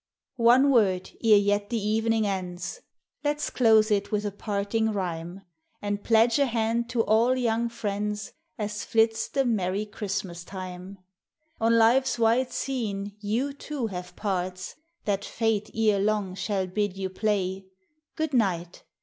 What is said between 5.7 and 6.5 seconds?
And pledge a